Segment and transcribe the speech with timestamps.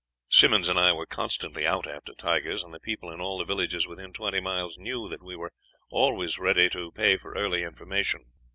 [0.29, 3.85] "Simmonds and I were constantly out after tigers, and the people in all the villages
[3.85, 5.51] within twenty miles knew that we were
[5.91, 8.25] always ready to pay for early information.